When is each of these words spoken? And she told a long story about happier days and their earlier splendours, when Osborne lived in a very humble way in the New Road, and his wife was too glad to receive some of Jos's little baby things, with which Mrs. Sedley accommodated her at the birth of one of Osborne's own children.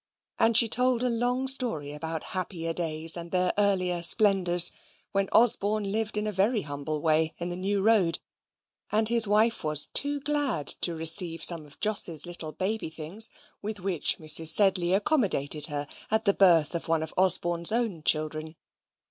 And 0.39 0.57
she 0.57 0.67
told 0.67 1.03
a 1.03 1.11
long 1.11 1.47
story 1.47 1.91
about 1.93 2.23
happier 2.33 2.73
days 2.73 3.15
and 3.15 3.29
their 3.29 3.53
earlier 3.55 4.01
splendours, 4.01 4.71
when 5.11 5.29
Osborne 5.31 5.91
lived 5.91 6.17
in 6.17 6.25
a 6.25 6.31
very 6.31 6.63
humble 6.63 7.01
way 7.03 7.35
in 7.37 7.49
the 7.49 7.55
New 7.55 7.83
Road, 7.83 8.17
and 8.91 9.09
his 9.09 9.27
wife 9.27 9.63
was 9.63 9.85
too 9.85 10.19
glad 10.19 10.65
to 10.81 10.95
receive 10.95 11.43
some 11.43 11.67
of 11.67 11.79
Jos's 11.79 12.25
little 12.25 12.51
baby 12.51 12.89
things, 12.89 13.29
with 13.61 13.79
which 13.79 14.17
Mrs. 14.17 14.47
Sedley 14.47 14.91
accommodated 14.95 15.67
her 15.67 15.85
at 16.09 16.25
the 16.25 16.33
birth 16.33 16.73
of 16.73 16.87
one 16.87 17.03
of 17.03 17.13
Osborne's 17.15 17.71
own 17.71 18.01
children. 18.01 18.55